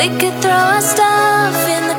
We 0.00 0.08
could 0.08 0.40
throw 0.40 0.50
our 0.50 0.80
stuff 0.80 1.68
in 1.68 1.89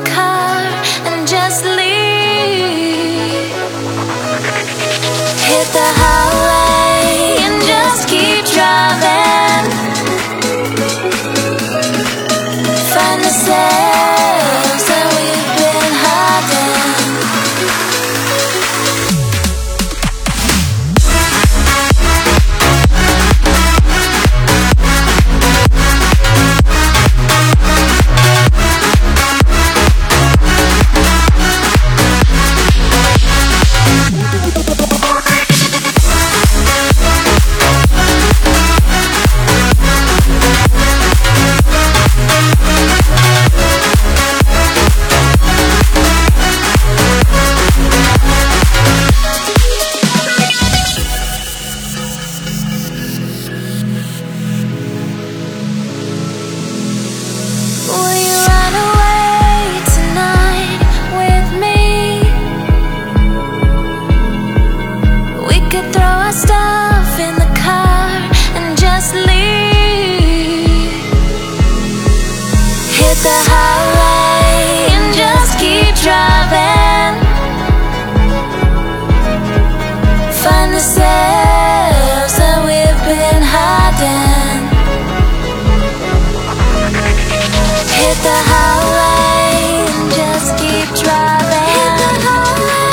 the 73.32 73.40
highway 73.52 74.92
and 74.96 75.08
just 75.16 75.52
keep 75.64 75.94
driving. 76.04 77.14
Find 80.44 80.72
ourselves 80.76 82.34
that 82.40 82.60
we've 82.68 83.02
been 83.08 83.44
hiding. 83.56 84.60
Hit 88.00 88.18
the 88.28 88.40
highway 88.52 89.56
and 89.96 90.08
just 90.20 90.50
keep 90.62 90.88
driving. 91.04 91.68
Hit 91.76 91.94
the 92.04 92.12
highway. 92.28 92.92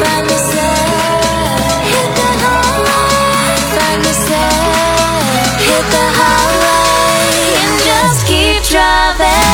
Find 0.00 0.24
yourself. 0.34 1.66
Hit 1.90 2.10
the 2.20 2.30
highway. 2.44 3.54
Find 3.74 4.00
yourself. 4.08 5.46
Hit 5.68 5.86
the 5.96 6.06
highway 6.20 7.34
and 7.64 7.74
just 7.88 8.18
keep 8.30 8.60
driving. 8.70 9.53